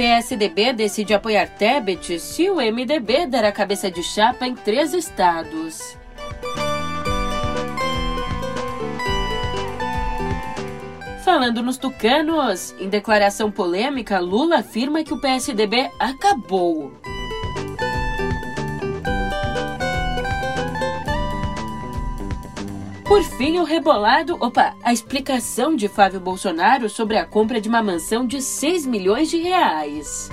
PSDB 0.00 0.72
decide 0.72 1.12
apoiar 1.12 1.46
Tebet 1.46 2.18
se 2.18 2.48
o 2.48 2.54
MDB 2.56 3.26
der 3.26 3.44
a 3.44 3.52
cabeça 3.52 3.90
de 3.90 4.02
chapa 4.02 4.46
em 4.46 4.54
três 4.54 4.94
estados. 4.94 5.94
Falando 11.22 11.62
nos 11.62 11.76
tucanos, 11.76 12.74
em 12.80 12.88
declaração 12.88 13.50
polêmica, 13.50 14.18
Lula 14.20 14.60
afirma 14.60 15.04
que 15.04 15.12
o 15.12 15.20
PSDB 15.20 15.90
acabou. 15.98 16.94
Por 23.10 23.24
fim, 23.24 23.58
o 23.58 23.64
rebolado, 23.64 24.36
opa, 24.38 24.76
a 24.84 24.92
explicação 24.92 25.74
de 25.74 25.88
Flávio 25.88 26.20
Bolsonaro 26.20 26.88
sobre 26.88 27.16
a 27.16 27.26
compra 27.26 27.60
de 27.60 27.68
uma 27.68 27.82
mansão 27.82 28.24
de 28.24 28.40
6 28.40 28.86
milhões 28.86 29.28
de 29.28 29.36
reais. 29.36 30.30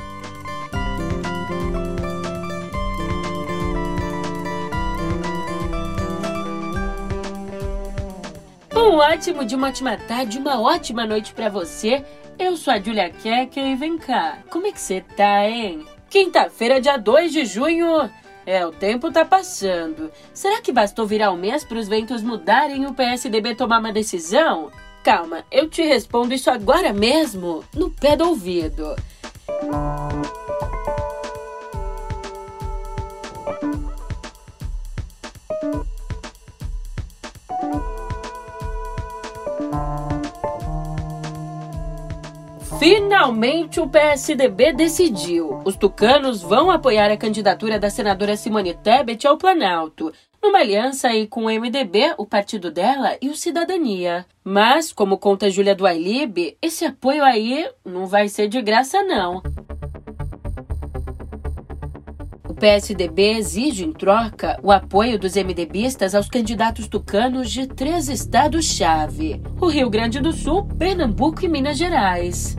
Um 8.75 8.97
ótimo 8.97 9.43
de 9.43 9.55
uma 9.55 9.69
ótima 9.69 9.97
tarde, 9.97 10.37
uma 10.37 10.61
ótima 10.61 11.03
noite 11.03 11.33
para 11.33 11.49
você. 11.49 12.05
Eu 12.37 12.55
sou 12.55 12.71
a 12.71 12.79
Julia 12.79 13.09
Keck 13.09 13.59
e 13.59 13.73
vem 13.73 13.97
cá, 13.97 14.37
como 14.51 14.67
é 14.67 14.71
que 14.71 14.79
você 14.79 15.01
tá, 15.01 15.49
hein? 15.49 15.83
Quinta-feira, 16.11 16.79
dia 16.79 16.95
2 16.95 17.33
de 17.33 17.43
junho. 17.43 18.07
É, 18.47 18.65
o 18.65 18.71
tempo 18.71 19.11
tá 19.11 19.25
passando. 19.25 20.09
Será 20.33 20.61
que 20.61 20.71
bastou 20.71 21.05
virar 21.05 21.33
um 21.33 21.35
mês 21.35 21.65
para 21.65 21.77
os 21.77 21.89
ventos 21.89 22.23
mudarem 22.23 22.83
e 22.83 22.85
o 22.85 22.93
PSDB 22.93 23.55
tomar 23.55 23.79
uma 23.79 23.91
decisão? 23.91 24.71
Calma, 25.03 25.43
eu 25.51 25.69
te 25.69 25.81
respondo 25.81 26.33
isso 26.33 26.49
agora 26.49 26.93
mesmo, 26.93 27.61
no 27.73 27.91
pé 27.91 28.15
do 28.15 28.29
ouvido. 28.29 28.95
Finalmente 42.79 43.79
o 43.79 43.89
PSDB 43.89 44.71
decidiu. 44.71 45.61
Os 45.65 45.75
tucanos 45.75 46.43
vão 46.43 46.69
apoiar 46.69 47.09
a 47.09 47.17
candidatura 47.17 47.79
da 47.79 47.89
senadora 47.89 48.37
Simone 48.37 48.75
Tebet 48.75 49.25
ao 49.25 49.35
Planalto, 49.35 50.13
numa 50.41 50.59
aliança 50.59 51.07
aí 51.07 51.25
com 51.25 51.45
o 51.45 51.49
MDB, 51.49 52.13
o 52.19 52.25
partido 52.25 52.69
dela 52.69 53.17
e 53.19 53.29
o 53.29 53.35
Cidadania. 53.35 54.27
Mas, 54.43 54.93
como 54.93 55.17
conta 55.17 55.49
Júlia 55.49 55.73
do 55.73 55.85
esse 56.61 56.85
apoio 56.85 57.23
aí 57.23 57.67
não 57.83 58.05
vai 58.05 58.29
ser 58.29 58.47
de 58.47 58.61
graça 58.61 59.01
não. 59.01 59.41
O 62.47 62.53
PSDB 62.53 63.37
exige 63.37 63.85
em 63.85 63.91
troca 63.91 64.59
o 64.61 64.71
apoio 64.71 65.17
dos 65.17 65.35
MDBistas 65.35 66.13
aos 66.13 66.29
candidatos 66.29 66.87
tucanos 66.87 67.49
de 67.49 67.65
três 67.65 68.07
estados-chave: 68.07 69.41
o 69.59 69.65
Rio 69.65 69.89
Grande 69.89 70.19
do 70.19 70.31
Sul, 70.31 70.63
Pernambuco 70.77 71.43
e 71.43 71.47
Minas 71.47 71.75
Gerais. 71.77 72.55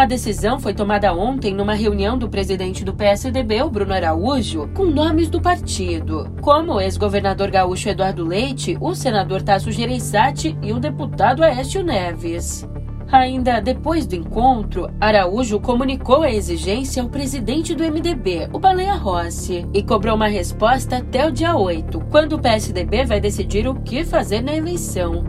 A 0.00 0.06
decisão 0.06 0.58
foi 0.58 0.72
tomada 0.72 1.12
ontem 1.12 1.52
numa 1.52 1.74
reunião 1.74 2.16
do 2.16 2.26
presidente 2.26 2.82
do 2.82 2.94
PSDB, 2.94 3.60
o 3.60 3.68
Bruno 3.68 3.92
Araújo, 3.92 4.66
com 4.68 4.86
nomes 4.86 5.28
do 5.28 5.42
partido, 5.42 6.26
como 6.40 6.72
o 6.72 6.80
ex-governador 6.80 7.50
gaúcho 7.50 7.90
Eduardo 7.90 8.24
Leite, 8.24 8.78
o 8.80 8.94
senador 8.94 9.42
Tasso 9.42 9.70
Gereissati 9.70 10.56
e 10.62 10.72
o 10.72 10.80
deputado 10.80 11.44
Aécio 11.44 11.82
Neves. 11.84 12.66
Ainda 13.12 13.60
depois 13.60 14.06
do 14.06 14.14
encontro, 14.14 14.90
Araújo 14.98 15.60
comunicou 15.60 16.22
a 16.22 16.30
exigência 16.30 17.02
ao 17.02 17.10
presidente 17.10 17.74
do 17.74 17.84
MDB, 17.84 18.48
o 18.54 18.58
Baleia 18.58 18.94
Rossi, 18.94 19.68
e 19.74 19.82
cobrou 19.82 20.16
uma 20.16 20.28
resposta 20.28 20.96
até 20.96 21.26
o 21.26 21.30
dia 21.30 21.54
8, 21.54 22.00
quando 22.10 22.36
o 22.36 22.40
PSDB 22.40 23.04
vai 23.04 23.20
decidir 23.20 23.68
o 23.68 23.74
que 23.74 24.02
fazer 24.02 24.40
na 24.40 24.54
eleição. 24.54 25.22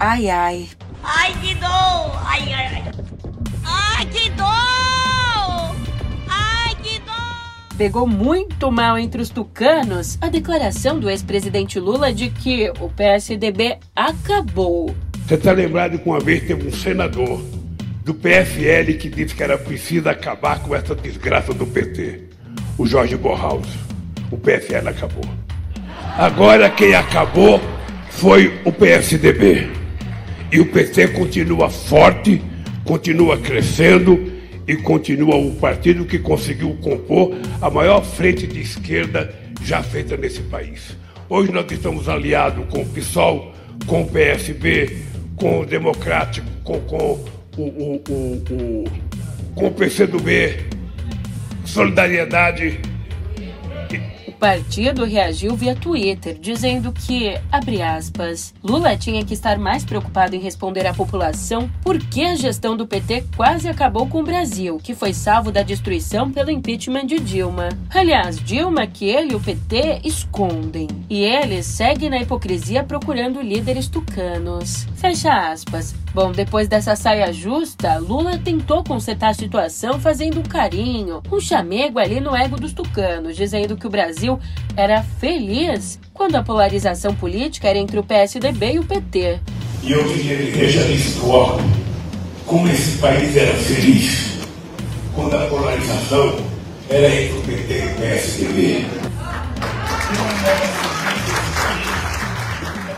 Ai, 0.00 0.30
ai, 0.30 0.68
Ai, 1.02 1.34
que 1.40 1.54
dor! 1.56 2.22
Ai, 2.24 2.52
ai, 2.52 2.66
ai. 2.66 2.84
Ai, 3.64 4.06
que 4.06 4.30
dor! 4.30 5.76
Ai, 6.28 6.74
que 6.82 6.98
dor! 7.00 7.76
Pegou 7.76 8.06
muito 8.06 8.70
mal 8.70 8.96
entre 8.98 9.20
os 9.20 9.28
tucanos 9.28 10.16
a 10.20 10.28
declaração 10.28 10.98
do 11.00 11.10
ex-presidente 11.10 11.80
Lula 11.80 12.12
de 12.12 12.30
que 12.30 12.70
o 12.80 12.88
PSDB 12.88 13.78
acabou. 13.94 14.94
Você 15.26 15.34
está 15.34 15.52
lembrado 15.52 15.98
que 15.98 16.08
uma 16.08 16.20
vez 16.20 16.46
teve 16.46 16.68
um 16.68 16.72
senador 16.72 17.42
do 18.04 18.14
PFL 18.14 18.98
que 18.98 19.08
disse 19.08 19.34
que 19.34 19.42
era 19.42 19.56
preciso 19.56 20.08
acabar 20.08 20.60
com 20.60 20.74
essa 20.74 20.94
desgraça 20.94 21.52
do 21.52 21.66
PT, 21.66 22.24
o 22.78 22.86
Jorge 22.86 23.16
Borhaus. 23.16 23.68
O 24.30 24.36
PFL 24.36 24.88
acabou. 24.88 25.24
Agora 26.16 26.68
quem 26.70 26.94
acabou 26.94 27.60
foi 28.10 28.60
o 28.64 28.72
PSDB. 28.72 29.81
E 30.52 30.60
o 30.60 30.66
PT 30.66 31.08
continua 31.08 31.70
forte, 31.70 32.42
continua 32.84 33.38
crescendo 33.38 34.30
e 34.68 34.76
continua 34.76 35.34
o 35.34 35.54
partido 35.54 36.04
que 36.04 36.18
conseguiu 36.18 36.76
compor 36.82 37.34
a 37.58 37.70
maior 37.70 38.04
frente 38.04 38.46
de 38.46 38.60
esquerda 38.60 39.34
já 39.64 39.82
feita 39.82 40.14
nesse 40.14 40.42
país. 40.42 40.94
Hoje 41.26 41.50
nós 41.50 41.64
estamos 41.72 42.06
aliados 42.06 42.66
com 42.68 42.82
o 42.82 42.86
PSOL, 42.86 43.54
com 43.86 44.02
o 44.02 44.06
PSB, 44.06 44.94
com 45.36 45.60
o 45.60 45.64
Democrático, 45.64 46.46
com, 46.62 46.78
com 46.80 46.98
o, 46.98 47.26
o, 47.56 47.62
o, 47.62 48.44
o, 48.50 48.84
com 49.54 49.68
o 49.68 49.70
PCdoB, 49.70 50.66
Solidariedade 51.64 52.78
partido 54.42 55.04
reagiu 55.04 55.54
via 55.54 55.72
Twitter, 55.72 56.36
dizendo 56.36 56.90
que, 56.90 57.38
abre 57.52 57.80
aspas, 57.80 58.52
Lula 58.60 58.96
tinha 58.96 59.24
que 59.24 59.34
estar 59.34 59.56
mais 59.56 59.84
preocupado 59.84 60.34
em 60.34 60.40
responder 60.40 60.84
à 60.84 60.92
população 60.92 61.70
por 61.80 61.96
que 61.96 62.24
a 62.24 62.34
gestão 62.34 62.76
do 62.76 62.84
PT 62.84 63.26
quase 63.36 63.68
acabou 63.68 64.08
com 64.08 64.18
o 64.18 64.24
Brasil, 64.24 64.80
que 64.82 64.96
foi 64.96 65.14
salvo 65.14 65.52
da 65.52 65.62
destruição 65.62 66.32
pelo 66.32 66.50
impeachment 66.50 67.06
de 67.06 67.20
Dilma. 67.20 67.68
Aliás, 67.88 68.36
Dilma 68.40 68.84
que 68.84 69.04
ele 69.04 69.34
e 69.34 69.36
o 69.36 69.40
PT 69.40 70.00
escondem. 70.02 70.88
E 71.08 71.22
ele 71.22 71.62
segue 71.62 72.10
na 72.10 72.18
hipocrisia 72.18 72.82
procurando 72.82 73.40
líderes 73.40 73.86
tucanos. 73.86 74.88
Fecha 74.96 75.52
aspas. 75.52 76.01
Bom, 76.14 76.30
depois 76.30 76.68
dessa 76.68 76.94
saia 76.94 77.32
justa, 77.32 77.96
Lula 77.96 78.36
tentou 78.36 78.84
consertar 78.84 79.30
a 79.30 79.34
situação 79.34 79.98
fazendo 79.98 80.40
um 80.40 80.42
carinho, 80.42 81.22
um 81.32 81.40
chamego 81.40 81.98
ali 81.98 82.20
no 82.20 82.36
ego 82.36 82.60
dos 82.60 82.74
tucanos, 82.74 83.34
dizendo 83.34 83.78
que 83.78 83.86
o 83.86 83.90
Brasil 83.90 84.38
era 84.76 85.02
feliz 85.02 85.98
quando 86.12 86.36
a 86.36 86.42
polarização 86.42 87.14
política 87.14 87.68
era 87.68 87.78
entre 87.78 87.98
o 87.98 88.04
PSDB 88.04 88.72
e 88.74 88.78
o 88.78 88.84
PT. 88.84 89.40
E 89.82 89.92
eu 89.92 90.04
queria 90.04 90.36
que 90.36 90.50
registre 90.50 91.22
como 92.46 92.68
esse 92.68 92.98
país 92.98 93.34
era 93.34 93.54
feliz 93.54 94.38
quando 95.14 95.34
a 95.34 95.46
polarização 95.46 96.36
era 96.90 97.08
entre 97.08 97.38
o 97.38 97.42
PT 97.42 97.72
e 97.72 97.86
o 97.86 97.94
PSDB. 97.94 98.86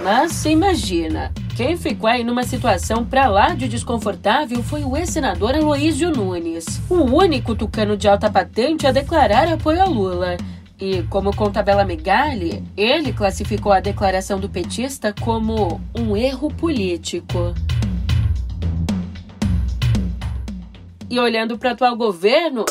Mas 0.04 0.32
se 0.32 0.50
imagina, 0.50 1.32
quem 1.56 1.78
ficou 1.78 2.10
aí 2.10 2.22
numa 2.22 2.42
situação 2.42 3.06
pra 3.06 3.26
lá 3.26 3.54
de 3.54 3.66
desconfortável 3.66 4.62
foi 4.62 4.84
o 4.84 4.94
ex-senador 4.94 5.54
Aloysio 5.54 6.10
Nunes, 6.10 6.66
o 6.90 6.96
único 6.96 7.54
tucano 7.54 7.96
de 7.96 8.06
alta 8.06 8.30
patente 8.30 8.86
a 8.86 8.92
declarar 8.92 9.50
apoio 9.50 9.80
a 9.80 9.86
Lula. 9.86 10.36
E, 10.78 11.04
como 11.04 11.34
conta 11.34 11.62
Bela 11.62 11.86
Megali, 11.86 12.62
ele 12.76 13.14
classificou 13.14 13.72
a 13.72 13.80
declaração 13.80 14.38
do 14.38 14.46
petista 14.46 15.14
como 15.22 15.80
um 15.98 16.14
erro 16.14 16.50
político. 16.50 17.54
E 21.08 21.18
olhando 21.18 21.56
para 21.56 21.70
o 21.70 21.72
atual 21.72 21.96
governo, 21.96 22.66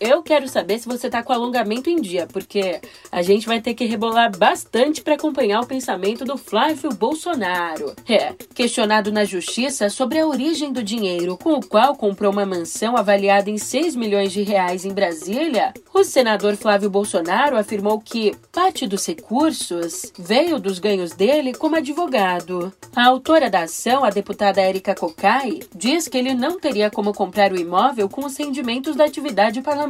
eu 0.00 0.22
quero 0.22 0.48
saber 0.48 0.78
se 0.78 0.88
você 0.88 1.10
tá 1.10 1.22
com 1.22 1.30
alongamento 1.30 1.90
em 1.90 2.00
dia, 2.00 2.26
porque 2.26 2.80
a 3.12 3.20
gente 3.20 3.46
vai 3.46 3.60
ter 3.60 3.74
que 3.74 3.84
rebolar 3.84 4.34
bastante 4.34 5.02
para 5.02 5.14
acompanhar 5.14 5.60
o 5.60 5.66
pensamento 5.66 6.24
do 6.24 6.38
Flávio 6.38 6.90
Bolsonaro. 6.94 7.94
É, 8.08 8.32
questionado 8.54 9.12
na 9.12 9.26
justiça 9.26 9.90
sobre 9.90 10.18
a 10.18 10.26
origem 10.26 10.72
do 10.72 10.82
dinheiro 10.82 11.36
com 11.36 11.52
o 11.52 11.66
qual 11.66 11.94
comprou 11.94 12.32
uma 12.32 12.46
mansão 12.46 12.96
avaliada 12.96 13.50
em 13.50 13.58
6 13.58 13.94
milhões 13.94 14.32
de 14.32 14.42
reais 14.42 14.86
em 14.86 14.94
Brasília, 14.94 15.74
o 15.92 16.02
senador 16.02 16.56
Flávio 16.56 16.88
Bolsonaro 16.88 17.58
afirmou 17.58 18.00
que 18.00 18.34
parte 18.50 18.86
dos 18.86 19.06
recursos 19.06 20.10
veio 20.18 20.58
dos 20.58 20.78
ganhos 20.78 21.12
dele 21.12 21.52
como 21.52 21.76
advogado. 21.76 22.72
A 22.96 23.04
autora 23.04 23.50
da 23.50 23.64
ação, 23.64 24.02
a 24.02 24.08
deputada 24.08 24.62
Érica 24.62 24.94
Cocai, 24.94 25.60
diz 25.74 26.08
que 26.08 26.16
ele 26.16 26.32
não 26.32 26.58
teria 26.58 26.90
como 26.90 27.12
comprar 27.12 27.52
o 27.52 27.58
imóvel 27.58 28.08
com 28.08 28.24
os 28.24 28.36
rendimentos 28.36 28.96
da 28.96 29.04
atividade 29.04 29.60
parlamentar 29.60 29.89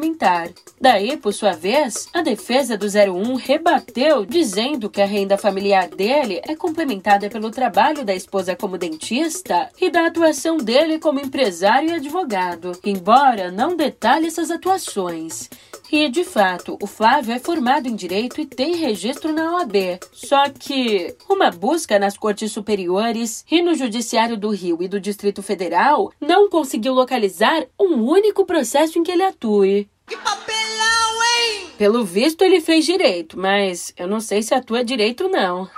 Daí, 0.80 1.16
por 1.16 1.32
sua 1.32 1.52
vez, 1.52 2.08
a 2.12 2.22
defesa 2.22 2.76
do 2.76 2.86
01 2.86 3.34
rebateu, 3.34 4.24
dizendo 4.24 4.88
que 4.88 5.02
a 5.02 5.06
renda 5.06 5.36
familiar 5.36 5.88
dele 5.88 6.40
é 6.44 6.56
complementada 6.56 7.28
pelo 7.28 7.50
trabalho 7.50 8.04
da 8.04 8.14
esposa 8.14 8.56
como 8.56 8.78
dentista 8.78 9.70
e 9.80 9.90
da 9.90 10.06
atuação 10.06 10.56
dele 10.56 10.98
como 10.98 11.20
empresário 11.20 11.90
e 11.90 11.94
advogado, 11.94 12.72
embora 12.84 13.50
não 13.50 13.76
detalhe 13.76 14.26
essas 14.26 14.50
atuações. 14.50 15.48
E, 15.92 16.08
de 16.08 16.22
fato, 16.22 16.78
o 16.80 16.86
Flávio 16.86 17.34
é 17.34 17.38
formado 17.38 17.88
em 17.88 17.96
Direito 17.96 18.40
e 18.40 18.46
tem 18.46 18.76
registro 18.76 19.32
na 19.32 19.56
OAB. 19.56 19.98
Só 20.12 20.48
que 20.48 21.16
uma 21.28 21.50
busca 21.50 21.98
nas 21.98 22.16
cortes 22.16 22.52
superiores 22.52 23.44
e 23.50 23.60
no 23.60 23.74
Judiciário 23.74 24.36
do 24.36 24.50
Rio 24.50 24.78
e 24.80 24.88
do 24.88 25.00
Distrito 25.00 25.42
Federal 25.42 26.12
não 26.20 26.48
conseguiu 26.48 26.94
localizar 26.94 27.64
um 27.78 28.04
único 28.04 28.44
processo 28.44 28.98
em 28.98 29.02
que 29.02 29.10
ele 29.10 29.24
atue. 29.24 29.88
Que 30.06 30.16
papelão, 30.16 31.22
hein? 31.22 31.66
Pelo 31.76 32.04
visto, 32.04 32.42
ele 32.42 32.60
fez 32.60 32.84
direito, 32.84 33.38
mas 33.38 33.92
eu 33.96 34.06
não 34.06 34.20
sei 34.20 34.42
se 34.42 34.54
atua 34.54 34.84
direito, 34.84 35.28
não. 35.28 35.68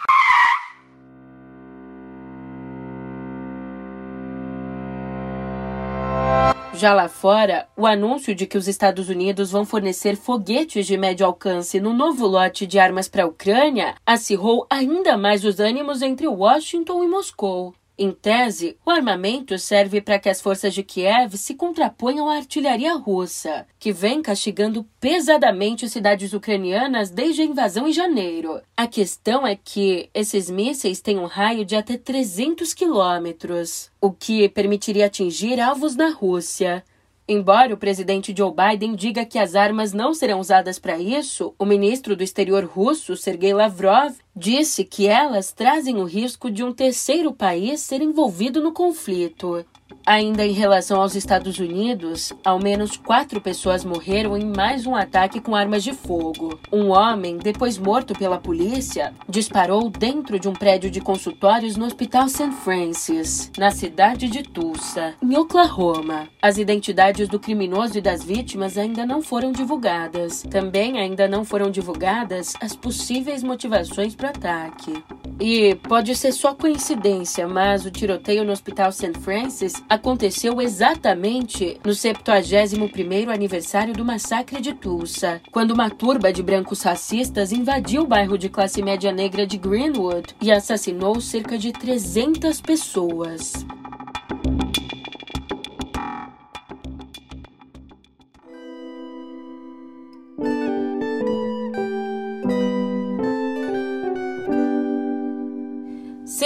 Já 6.75 6.95
lá 6.95 7.07
fora, 7.07 7.69
o 7.77 7.87
anúncio 7.87 8.35
de 8.35 8.47
que 8.47 8.57
os 8.57 8.67
Estados 8.67 9.11
Unidos 9.11 9.51
vão 9.51 9.65
fornecer 9.65 10.17
foguetes 10.17 10.87
de 10.87 10.97
médio 10.97 11.27
alcance 11.27 11.79
no 11.79 11.93
novo 11.93 12.27
lote 12.27 12.67
de 12.67 12.79
armas 12.79 13.09
para 13.09 13.25
a 13.25 13.27
Ucrânia 13.27 13.95
acirrou 14.07 14.67
ainda 14.71 15.17
mais 15.19 15.45
os 15.45 15.61
ânimos 15.61 16.01
entre 16.01 16.27
Washington 16.27 17.05
e 17.05 17.09
Moscou. 17.09 17.75
Em 17.99 18.11
tese, 18.11 18.77
o 18.87 18.91
armamento 18.91 19.59
serve 19.59 20.01
para 20.01 20.19
que 20.19 20.29
as 20.31 20.41
forças 20.41 20.73
de 20.73 20.83
Kiev 20.83 21.37
se 21.37 21.55
contraponham 21.55 22.29
à 22.29 22.37
artilharia 22.37 22.95
russa, 22.95 23.67
que 23.79 23.93
vem 23.93 24.23
castigando 24.23 24.87
pesadamente 24.99 25.89
cidades 25.89 26.33
ucranianas 26.33 27.11
desde 27.11 27.43
a 27.43 27.45
invasão 27.45 27.87
em 27.87 27.93
janeiro. 27.93 28.61
A 28.75 28.87
questão 28.87 29.47
é 29.47 29.55
que 29.55 30.09
esses 30.15 30.49
mísseis 30.49 31.03
têm 31.03 31.19
um 31.19 31.27
raio 31.27 31.67
de 31.67 31.77
até 31.77 31.99
300 31.99 32.73
quilômetros, 32.73 33.91
o 34.01 34.11
que 34.11 34.49
permitiria 34.49 35.07
atingir 35.07 35.61
alvos 35.61 35.95
na 35.95 36.09
Rússia. 36.09 36.83
Embora 37.29 37.73
o 37.73 37.79
presidente 37.79 38.35
Joe 38.37 38.53
Biden 38.53 38.97
diga 38.97 39.25
que 39.25 39.39
as 39.39 39.55
armas 39.55 39.93
não 39.93 40.13
serão 40.13 40.41
usadas 40.41 40.79
para 40.79 40.99
isso, 40.99 41.55
o 41.59 41.65
ministro 41.65 42.17
do 42.17 42.25
exterior 42.25 42.65
russo, 42.65 43.17
Sergei 43.17 43.55
Lavrov, 43.55 44.17
disse 44.35 44.85
que 44.85 45.07
elas 45.07 45.53
trazem 45.53 45.97
o 45.97 46.05
risco 46.05 46.51
de 46.51 46.65
um 46.65 46.73
terceiro 46.73 47.33
país 47.33 47.81
ser 47.81 48.01
envolvido 48.01 48.63
no 48.63 48.73
conflito. 48.73 49.65
Ainda 50.05 50.45
em 50.45 50.53
relação 50.53 51.01
aos 51.01 51.15
Estados 51.15 51.59
Unidos, 51.59 52.33
ao 52.45 52.59
menos 52.59 52.97
quatro 52.97 53.41
pessoas 53.41 53.85
morreram 53.85 54.37
em 54.37 54.45
mais 54.45 54.87
um 54.87 54.97
ataque 54.97 55.41
com 55.41 55.55
armas 55.55 55.85
de 55.85 55.93
fogo. 55.93 56.59
Um 56.73 56.89
homem, 56.89 57.37
depois 57.37 57.79
morto 57.79 58.13
pela 58.15 58.39
polícia, 58.39 59.15
disparou 59.29 59.89
dentro 59.89 60.41
de 60.41 60.49
um 60.49 60.53
prédio 60.53 60.91
de 60.91 61.01
consultórios 61.01 61.77
no 61.77 61.85
Hospital 61.85 62.29
St. 62.29 62.51
Francis, 62.65 63.51
na 63.57 63.71
cidade 63.71 64.29
de 64.29 64.43
Tulsa, 64.43 65.15
em 65.23 65.37
Oklahoma. 65.37 66.29
As 66.41 66.59
identidades 66.59 67.29
do 67.29 67.39
criminoso 67.39 67.99
e 67.99 68.01
das 68.01 68.25
vítimas 68.25 68.77
ainda 68.77 69.07
não 69.07 69.23
foram 69.23 69.53
divulgadas. 69.53 70.43
Também 70.51 70.99
ainda 70.99 71.29
não 71.29 71.45
foram 71.45 71.71
divulgadas 71.71 72.55
as 72.61 72.75
possíveis 72.75 73.43
motivações 73.43 74.17
ataque. 74.27 75.03
E 75.41 75.75
pode 75.75 76.15
ser 76.15 76.33
só 76.33 76.55
coincidência, 76.55 77.49
mas 77.49 77.85
o 77.85 77.91
tiroteio 77.91 78.45
no 78.45 78.53
Hospital 78.53 78.93
St. 78.93 79.19
Francis 79.21 79.83
aconteceu 79.89 80.61
exatamente 80.61 81.81
no 81.85 81.93
71º 81.93 83.29
aniversário 83.29 83.93
do 83.93 84.05
massacre 84.05 84.61
de 84.61 84.73
Tulsa, 84.73 85.41
quando 85.51 85.73
uma 85.73 85.91
turba 85.91 86.33
de 86.33 86.43
brancos 86.43 86.83
racistas 86.83 87.53
invadiu 87.53 88.03
o 88.03 88.07
bairro 88.07 88.39
de 88.39 88.49
classe 88.49 88.83
média 88.83 89.11
negra 89.11 89.47
de 89.47 89.59
Greenwood 89.59 90.35
e 90.41 90.53
assassinou 90.53 91.21
cerca 91.21 91.59
de 91.59 91.73
300 91.73 92.61
pessoas. 92.61 93.53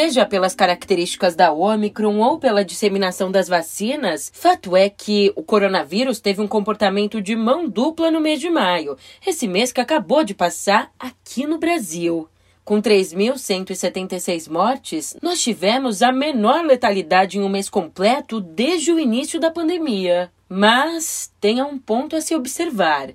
Seja 0.06 0.24
pelas 0.24 0.54
características 0.54 1.34
da 1.34 1.50
Omicron 1.50 2.20
ou 2.20 2.38
pela 2.38 2.64
disseminação 2.64 3.28
das 3.28 3.48
vacinas, 3.48 4.30
fato 4.32 4.76
é 4.76 4.88
que 4.88 5.32
o 5.34 5.42
coronavírus 5.42 6.20
teve 6.20 6.40
um 6.40 6.46
comportamento 6.46 7.20
de 7.20 7.34
mão 7.34 7.68
dupla 7.68 8.08
no 8.08 8.20
mês 8.20 8.38
de 8.38 8.48
maio, 8.48 8.96
esse 9.26 9.48
mês 9.48 9.72
que 9.72 9.80
acabou 9.80 10.22
de 10.22 10.32
passar 10.32 10.92
aqui 10.96 11.44
no 11.44 11.58
Brasil. 11.58 12.28
Com 12.64 12.80
3.176 12.80 14.48
mortes, 14.48 15.16
nós 15.20 15.42
tivemos 15.42 16.00
a 16.02 16.12
menor 16.12 16.64
letalidade 16.64 17.38
em 17.38 17.42
um 17.42 17.48
mês 17.48 17.68
completo 17.68 18.40
desde 18.40 18.92
o 18.92 19.00
início 19.00 19.40
da 19.40 19.50
pandemia. 19.50 20.30
Mas 20.48 21.32
tenha 21.40 21.66
um 21.66 21.76
ponto 21.76 22.14
a 22.14 22.20
se 22.20 22.32
observar. 22.32 23.08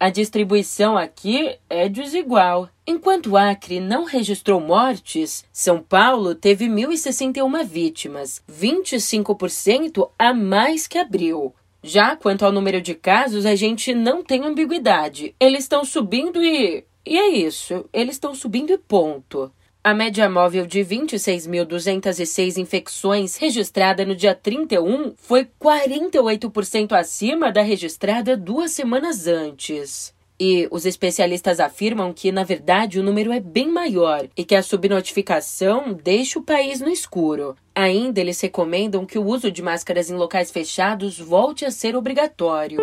A 0.00 0.10
distribuição 0.10 0.96
aqui 0.96 1.58
é 1.68 1.88
desigual. 1.88 2.68
Enquanto 2.86 3.36
Acre 3.36 3.80
não 3.80 4.04
registrou 4.04 4.60
mortes, 4.60 5.44
São 5.52 5.82
Paulo 5.82 6.36
teve 6.36 6.68
1.061 6.68 7.64
vítimas, 7.64 8.40
25% 8.48 10.08
a 10.16 10.32
mais 10.32 10.86
que 10.86 10.98
abril. 10.98 11.52
Já 11.82 12.14
quanto 12.14 12.44
ao 12.44 12.52
número 12.52 12.80
de 12.80 12.94
casos, 12.94 13.44
a 13.44 13.56
gente 13.56 13.92
não 13.92 14.22
tem 14.22 14.44
ambiguidade. 14.44 15.34
Eles 15.40 15.64
estão 15.64 15.84
subindo 15.84 16.44
e. 16.44 16.84
E 17.04 17.18
é 17.18 17.30
isso, 17.30 17.84
eles 17.92 18.14
estão 18.14 18.34
subindo 18.34 18.72
e 18.72 18.78
ponto. 18.78 19.50
A 19.82 19.94
média 19.94 20.28
móvel 20.28 20.66
de 20.66 20.80
26.206 20.80 22.56
infecções 22.58 23.36
registrada 23.36 24.04
no 24.04 24.14
dia 24.14 24.34
31 24.34 25.14
foi 25.16 25.48
48% 25.58 26.92
acima 26.92 27.52
da 27.52 27.62
registrada 27.62 28.36
duas 28.36 28.72
semanas 28.72 29.26
antes. 29.26 30.12
E 30.40 30.68
os 30.70 30.84
especialistas 30.84 31.58
afirmam 31.58 32.12
que, 32.12 32.30
na 32.30 32.44
verdade, 32.44 33.00
o 33.00 33.02
número 33.02 33.32
é 33.32 33.40
bem 33.40 33.68
maior 33.68 34.28
e 34.36 34.44
que 34.44 34.54
a 34.54 34.62
subnotificação 34.62 35.92
deixa 35.92 36.38
o 36.38 36.44
país 36.44 36.80
no 36.80 36.90
escuro. 36.90 37.56
Ainda 37.74 38.20
eles 38.20 38.40
recomendam 38.40 39.06
que 39.06 39.18
o 39.18 39.24
uso 39.24 39.50
de 39.50 39.62
máscaras 39.62 40.10
em 40.10 40.14
locais 40.14 40.50
fechados 40.50 41.18
volte 41.18 41.64
a 41.64 41.70
ser 41.70 41.96
obrigatório. 41.96 42.78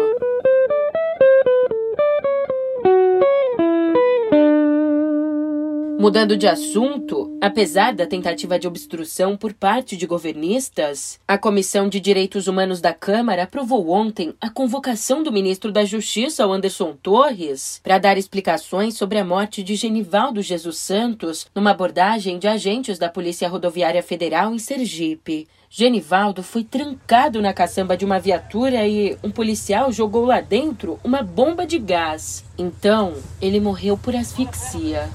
Mudando 5.97 6.35
de 6.35 6.45
assunto, 6.45 7.37
apesar 7.41 7.93
da 7.93 8.05
tentativa 8.05 8.59
de 8.59 8.67
obstrução 8.67 9.37
por 9.37 9.53
parte 9.53 9.95
de 9.95 10.05
governistas, 10.05 11.19
a 11.25 11.37
Comissão 11.37 11.87
de 11.87 12.01
Direitos 12.01 12.47
Humanos 12.47 12.81
da 12.81 12.93
Câmara 12.93 13.43
aprovou 13.43 13.89
ontem 13.89 14.35
a 14.41 14.49
convocação 14.49 15.23
do 15.23 15.31
ministro 15.31 15.71
da 15.71 15.85
Justiça, 15.85 16.43
Anderson 16.43 16.97
Torres, 17.01 17.79
para 17.81 17.97
dar 17.97 18.17
explicações 18.17 18.95
sobre 18.95 19.17
a 19.17 19.25
morte 19.25 19.63
de 19.63 19.75
Genivaldo 19.75 20.41
Jesus 20.41 20.77
Santos 20.77 21.47
numa 21.55 21.71
abordagem 21.71 22.37
de 22.37 22.47
agentes 22.47 22.99
da 22.99 23.07
Polícia 23.07 23.47
Rodoviária 23.47 24.03
Federal 24.03 24.53
em 24.53 24.59
Sergipe. 24.59 25.47
Genivaldo 25.69 26.43
foi 26.43 26.65
trancado 26.65 27.41
na 27.41 27.53
caçamba 27.53 27.95
de 27.95 28.03
uma 28.03 28.19
viatura 28.19 28.85
e 28.85 29.17
um 29.23 29.31
policial 29.31 29.91
jogou 29.93 30.25
lá 30.25 30.41
dentro 30.41 30.99
uma 31.03 31.23
bomba 31.23 31.65
de 31.65 31.79
gás. 31.79 32.43
Então, 32.57 33.13
ele 33.41 33.61
morreu 33.61 33.97
por 33.97 34.13
asfixia 34.13 35.09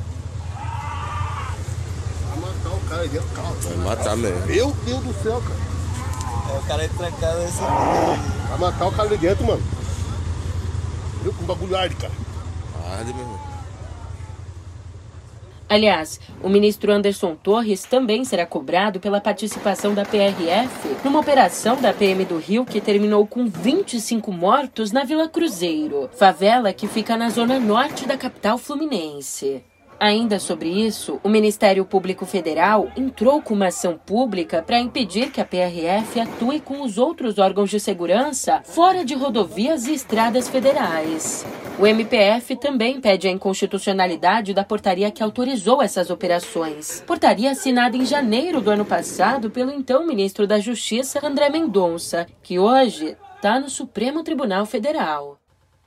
cara 2.91 3.07
dentro 3.07 3.29
do 3.29 3.35
carro. 3.35 3.55
Vai 3.55 3.77
matar 3.77 4.17
mesmo. 4.17 4.47
Meu 4.47 4.73
Deus 4.85 5.01
do 5.05 5.23
céu, 5.23 5.41
cara. 5.41 5.71
É, 6.53 6.59
o 6.59 6.63
cara 6.63 6.85
é 6.85 6.89
trancado 6.89 7.39
nesse. 7.39 7.61
Vai 7.61 8.59
matar 8.59 8.87
o 8.87 8.93
cara 8.93 9.09
ali 9.09 9.17
dentro, 9.17 9.47
mano. 9.47 9.63
Viu 11.23 11.33
com 11.33 11.45
bagulho 11.45 11.77
arde, 11.77 11.95
cara. 11.95 12.13
Arde, 12.93 13.15
meu 13.15 13.23
irmão. 13.23 13.51
Aliás, 15.69 16.19
o 16.43 16.49
ministro 16.49 16.93
Anderson 16.93 17.37
Torres 17.37 17.85
também 17.85 18.25
será 18.25 18.45
cobrado 18.45 18.99
pela 18.99 19.21
participação 19.21 19.95
da 19.95 20.05
PRF 20.05 20.97
numa 21.05 21.21
operação 21.21 21.81
da 21.81 21.93
PM 21.93 22.25
do 22.25 22.39
Rio 22.39 22.65
que 22.65 22.81
terminou 22.81 23.25
com 23.25 23.47
25 23.47 24.33
mortos 24.33 24.91
na 24.91 25.05
Vila 25.05 25.29
Cruzeiro, 25.29 26.11
favela 26.13 26.73
que 26.73 26.89
fica 26.89 27.17
na 27.17 27.31
zona 27.31 27.61
norte 27.61 28.05
da 28.05 28.19
capital 28.19 28.59
fluminense. 28.59 29.63
Ainda 30.01 30.39
sobre 30.39 30.71
isso, 30.71 31.21
o 31.23 31.29
Ministério 31.29 31.85
Público 31.85 32.25
Federal 32.25 32.91
entrou 32.97 33.43
com 33.43 33.53
uma 33.53 33.67
ação 33.67 33.99
pública 33.99 34.63
para 34.63 34.81
impedir 34.81 35.31
que 35.31 35.43
a 35.43 35.45
PRF 35.45 36.19
atue 36.19 36.59
com 36.59 36.81
os 36.81 36.97
outros 36.97 37.39
órgãos 37.39 37.69
de 37.69 37.79
segurança 37.79 38.63
fora 38.65 39.05
de 39.05 39.15
rodovias 39.15 39.87
e 39.87 39.93
estradas 39.93 40.49
federais. 40.49 41.45
O 41.79 41.87
MPF 41.87 42.57
também 42.57 42.99
pede 42.99 43.29
a 43.29 43.31
inconstitucionalidade 43.31 44.55
da 44.55 44.65
portaria 44.65 45.11
que 45.11 45.23
autorizou 45.23 45.83
essas 45.83 46.09
operações. 46.09 47.05
Portaria 47.07 47.51
assinada 47.51 47.95
em 47.95 48.07
janeiro 48.07 48.63
do 48.63 48.71
ano 48.71 48.87
passado 48.87 49.51
pelo 49.51 49.71
então 49.71 50.07
ministro 50.07 50.47
da 50.47 50.59
Justiça, 50.59 51.21
André 51.23 51.51
Mendonça, 51.51 52.27
que 52.43 52.59
hoje 52.59 53.19
está 53.37 53.61
no 53.61 53.69
Supremo 53.69 54.23
Tribunal 54.23 54.65
Federal. 54.65 55.40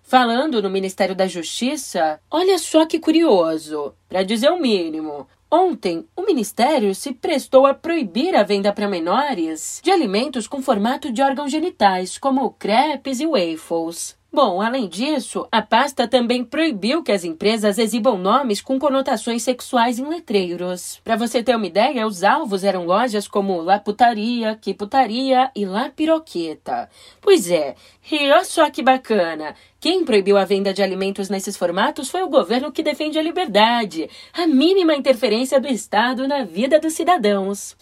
Falando 0.06 0.62
no 0.62 0.70
Ministério 0.70 1.16
da 1.16 1.28
Justiça, 1.28 2.20
olha 2.30 2.60
só 2.60 2.86
que 2.86 3.00
curioso, 3.00 3.96
para 4.08 4.22
dizer 4.22 4.52
o 4.52 4.60
mínimo. 4.60 5.26
Ontem, 5.50 6.06
o 6.16 6.24
Ministério 6.24 6.94
se 6.94 7.14
prestou 7.14 7.66
a 7.66 7.74
proibir 7.74 8.36
a 8.36 8.44
venda 8.44 8.74
para 8.74 8.88
menores 8.88 9.80
de 9.82 9.90
alimentos 9.90 10.46
com 10.46 10.62
formato 10.62 11.12
de 11.12 11.22
órgãos 11.22 11.52
genitais, 11.52 12.18
como 12.18 12.52
crepes 12.52 13.22
e 13.22 13.26
waffles. 13.26 14.18
Bom, 14.36 14.60
além 14.64 14.88
disso, 14.90 15.48
a 15.52 15.62
pasta 15.62 16.08
também 16.08 16.44
proibiu 16.44 17.04
que 17.04 17.12
as 17.12 17.24
empresas 17.24 17.78
exibam 17.78 18.18
nomes 18.18 18.62
com 18.62 18.80
conotações 18.80 19.44
sexuais 19.44 20.00
em 20.00 20.10
letreiros. 20.10 21.00
Para 21.04 21.16
você 21.16 21.44
ter 21.44 21.56
uma 21.56 21.68
ideia, 21.68 22.08
os 22.08 22.24
alvos 22.24 22.64
eram 22.64 22.84
lojas 22.84 23.28
como 23.28 23.62
La 23.62 23.78
Putaria, 23.78 24.58
Que 24.60 24.74
Putaria 24.74 25.52
e 25.56 25.68
La 25.68 25.92
Piroqueta. 25.92 26.90
Pois 27.22 27.52
é, 27.52 27.76
e 28.12 28.32
olha 28.32 28.44
só 28.44 28.72
que 28.72 28.82
bacana! 28.82 29.54
Quem 29.80 30.04
proibiu 30.04 30.36
a 30.36 30.46
venda 30.46 30.74
de 30.74 30.82
alimentos 30.82 31.30
nesses 31.30 31.56
formatos 31.56 32.10
foi 32.10 32.24
o 32.24 32.30
governo 32.30 32.72
que 32.72 32.82
defende 32.82 33.20
a 33.20 33.22
liberdade, 33.22 34.10
a 34.34 34.48
mínima 34.48 34.96
interferência 34.96 35.60
do 35.60 35.68
Estado 35.68 36.28
na 36.28 36.44
vida 36.44 36.80
dos 36.80 36.94
cidadãos. 36.94 37.78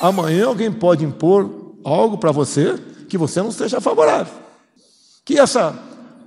Amanhã 0.00 0.46
alguém 0.46 0.72
pode 0.72 1.04
impor 1.04 1.74
algo 1.84 2.16
para 2.16 2.32
você 2.32 2.78
que 3.06 3.18
você 3.18 3.42
não 3.42 3.50
esteja 3.50 3.82
favorável 3.82 4.45
que 5.26 5.40
essa 5.40 5.76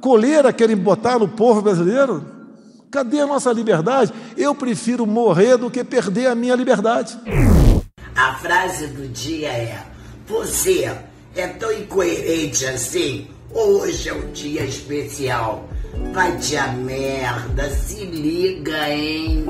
coleira 0.02 0.52
querem 0.52 0.76
botar 0.76 1.18
no 1.18 1.28
povo 1.30 1.62
brasileiro? 1.62 2.26
Cadê 2.92 3.22
a 3.22 3.26
nossa 3.26 3.52
liberdade? 3.54 4.14
Eu 4.36 4.54
prefiro 4.54 5.08
morrer 5.08 5.58
do 5.58 5.72
que 5.72 5.84
perder 5.86 6.28
a 6.28 6.36
minha 6.36 6.54
liberdade. 6.54 7.18
A 8.14 8.36
frase 8.36 8.88
do 8.88 9.08
dia 9.08 9.48
é: 9.48 9.86
Você 10.28 10.94
é 11.34 11.48
tão 11.48 11.72
incoerente 11.72 12.66
assim? 12.66 13.28
Hoje 13.52 14.10
é 14.10 14.14
um 14.14 14.32
dia 14.32 14.66
especial. 14.66 15.70
Vai 16.14 16.38
te 16.38 16.58
a 16.58 16.68
merda, 16.68 17.70
se 17.70 18.04
liga, 18.04 18.90
hein? 18.90 19.46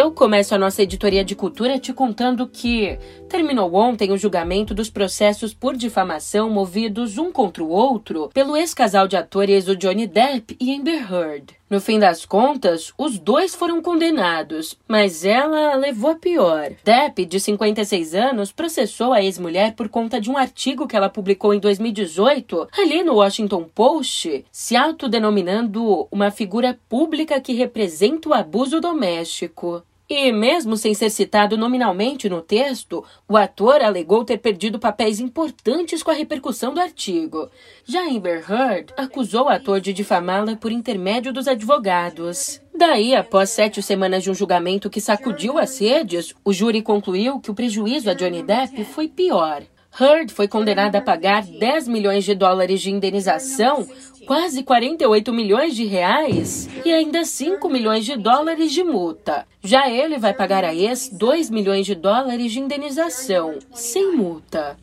Eu 0.00 0.10
começo 0.10 0.54
a 0.54 0.58
nossa 0.58 0.82
editoria 0.82 1.22
de 1.22 1.34
cultura 1.34 1.78
te 1.78 1.92
contando 1.92 2.48
que 2.48 2.98
terminou 3.28 3.74
ontem 3.74 4.10
o 4.10 4.16
julgamento 4.16 4.72
dos 4.72 4.88
processos 4.88 5.52
por 5.52 5.76
difamação 5.76 6.48
movidos 6.48 7.18
um 7.18 7.30
contra 7.30 7.62
o 7.62 7.68
outro 7.68 8.30
pelo 8.32 8.56
ex-casal 8.56 9.06
de 9.06 9.18
atores 9.18 9.68
o 9.68 9.76
Johnny 9.76 10.06
Depp 10.06 10.56
e 10.58 10.74
Amber 10.74 11.12
Heard. 11.12 11.59
No 11.70 11.80
fim 11.80 12.00
das 12.00 12.26
contas, 12.26 12.92
os 12.98 13.16
dois 13.16 13.54
foram 13.54 13.80
condenados, 13.80 14.76
mas 14.88 15.24
ela 15.24 15.76
levou 15.76 16.10
a 16.10 16.16
pior. 16.16 16.72
Depp, 16.82 17.24
de 17.24 17.38
56 17.38 18.12
anos, 18.12 18.50
processou 18.50 19.12
a 19.12 19.22
ex-mulher 19.22 19.76
por 19.76 19.88
conta 19.88 20.20
de 20.20 20.28
um 20.28 20.36
artigo 20.36 20.88
que 20.88 20.96
ela 20.96 21.08
publicou 21.08 21.54
em 21.54 21.60
2018, 21.60 22.66
ali 22.76 23.04
no 23.04 23.14
Washington 23.14 23.70
Post, 23.72 24.44
se 24.50 24.74
autodenominando 24.74 26.08
uma 26.10 26.32
figura 26.32 26.76
pública 26.88 27.40
que 27.40 27.52
representa 27.52 28.28
o 28.28 28.34
abuso 28.34 28.80
doméstico. 28.80 29.84
E, 30.12 30.32
mesmo 30.32 30.76
sem 30.76 30.92
ser 30.92 31.08
citado 31.08 31.56
nominalmente 31.56 32.28
no 32.28 32.42
texto, 32.42 33.04
o 33.28 33.36
ator 33.36 33.80
alegou 33.80 34.24
ter 34.24 34.38
perdido 34.38 34.76
papéis 34.76 35.20
importantes 35.20 36.02
com 36.02 36.10
a 36.10 36.14
repercussão 36.14 36.74
do 36.74 36.80
artigo. 36.80 37.48
Já 37.84 38.08
Amber 38.08 38.44
Heard 38.50 38.92
acusou 38.96 39.44
o 39.44 39.48
ator 39.48 39.80
de 39.80 39.92
difamá-la 39.92 40.56
por 40.56 40.72
intermédio 40.72 41.32
dos 41.32 41.46
advogados. 41.46 42.60
Daí, 42.76 43.14
após 43.14 43.50
sete 43.50 43.80
semanas 43.80 44.24
de 44.24 44.32
um 44.32 44.34
julgamento 44.34 44.90
que 44.90 45.00
sacudiu 45.00 45.56
as 45.56 45.78
redes, 45.80 46.34
o 46.44 46.52
júri 46.52 46.82
concluiu 46.82 47.38
que 47.38 47.52
o 47.52 47.54
prejuízo 47.54 48.10
a 48.10 48.14
Johnny 48.14 48.42
Depp 48.42 48.84
foi 48.86 49.06
pior. 49.06 49.62
Heard 49.98 50.32
foi 50.32 50.48
condenada 50.48 50.98
a 50.98 51.02
pagar 51.02 51.44
10 51.44 51.86
milhões 51.86 52.24
de 52.24 52.34
dólares 52.34 52.80
de 52.80 52.90
indenização, 52.90 53.86
quase 54.30 54.62
48 54.62 55.32
milhões 55.32 55.74
de 55.74 55.84
reais 55.84 56.68
e 56.84 56.92
ainda 56.92 57.24
5 57.24 57.68
milhões 57.68 58.04
de 58.04 58.16
dólares 58.16 58.70
de 58.70 58.84
multa. 58.84 59.44
Já 59.60 59.90
ele 59.90 60.18
vai 60.18 60.32
pagar 60.32 60.62
a 60.62 60.72
ex 60.72 61.08
2 61.08 61.50
milhões 61.50 61.84
de 61.84 61.96
dólares 61.96 62.52
de 62.52 62.60
indenização, 62.60 63.58
sem 63.74 64.14
multa. 64.14 64.76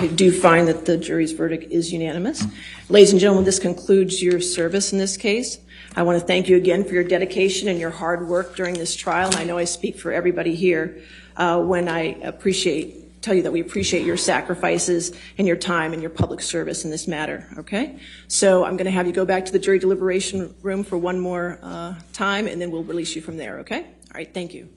I 0.00 0.06
do 0.06 0.30
find 0.30 0.66
that 0.66 0.84
the 0.84 0.96
jury's 0.96 1.32
verdict 1.32 1.74
is 1.74 1.90
unanimous. 1.92 2.46
Ladies 2.88 3.12
and 3.12 3.18
gentlemen, 3.18 3.44
this 3.44 3.58
concludes 3.58 4.22
your 4.22 4.40
service 4.40 4.94
in 4.94 5.00
this 5.00 5.16
case. 5.16 5.58
I 5.96 6.04
want 6.04 6.20
to 6.20 6.24
thank 6.24 6.48
you 6.48 6.56
again 6.56 6.84
for 6.84 6.94
your 6.94 7.04
dedication 7.04 7.68
and 7.68 7.80
your 7.80 7.90
hard 7.90 8.28
work 8.28 8.54
during 8.54 8.74
this 8.74 8.94
trial. 8.94 9.30
And 9.30 9.36
I 9.40 9.42
know 9.42 9.58
I 9.58 9.64
speak 9.64 9.98
for 9.98 10.12
everybody 10.12 10.54
here 10.54 11.02
uh, 11.36 11.60
when 11.60 11.88
I 11.88 12.16
appreciate 12.22 13.01
tell 13.22 13.34
you 13.34 13.42
that 13.42 13.52
we 13.52 13.60
appreciate 13.60 14.04
your 14.04 14.16
sacrifices 14.16 15.12
and 15.38 15.46
your 15.46 15.56
time 15.56 15.92
and 15.92 16.02
your 16.02 16.10
public 16.10 16.40
service 16.42 16.84
in 16.84 16.90
this 16.90 17.06
matter, 17.06 17.46
okay? 17.58 17.96
So 18.28 18.64
I'm 18.64 18.76
going 18.76 18.86
to 18.86 18.90
have 18.90 19.06
you 19.06 19.12
go 19.12 19.24
back 19.24 19.44
to 19.46 19.52
the 19.52 19.58
jury 19.58 19.78
deliberation 19.78 20.54
room 20.62 20.84
for 20.84 20.98
one 20.98 21.18
more 21.20 21.58
uh, 21.62 21.94
time, 22.12 22.46
and 22.46 22.60
then 22.60 22.70
we'll 22.70 22.84
release 22.84 23.14
you 23.16 23.22
from 23.22 23.36
there, 23.36 23.60
okay? 23.60 23.80
All 23.80 24.14
right, 24.14 24.32
thank 24.32 24.52
you. 24.52 24.68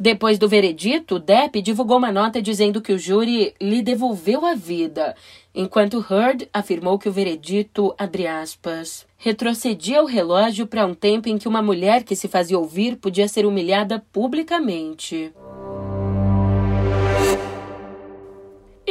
Depois 0.00 0.38
do 0.38 0.48
veredito, 0.48 1.18
Depp 1.18 1.60
divulgou 1.60 1.98
uma 1.98 2.10
nota 2.10 2.40
dizendo 2.40 2.80
que 2.80 2.94
o 2.94 2.98
júri 2.98 3.54
lhe 3.60 3.82
devolveu 3.82 4.46
a 4.46 4.54
vida, 4.54 5.14
enquanto 5.54 6.02
Heard 6.10 6.48
afirmou 6.54 6.98
que 6.98 7.06
o 7.06 7.12
veredito, 7.12 7.94
abre 7.98 8.26
aspas, 8.26 9.04
retrocedia 9.18 10.02
o 10.02 10.06
relógio 10.06 10.66
para 10.66 10.86
um 10.86 10.94
tempo 10.94 11.28
em 11.28 11.36
que 11.36 11.46
uma 11.46 11.60
mulher 11.60 12.02
que 12.02 12.16
se 12.16 12.28
fazia 12.28 12.58
ouvir 12.58 12.96
podia 12.96 13.28
ser 13.28 13.44
humilhada 13.44 14.02
publicamente. 14.10 15.34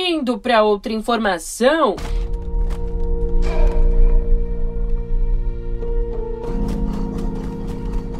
Indo 0.10 0.40
para 0.40 0.64
outra 0.64 0.92
informação. 0.92 1.96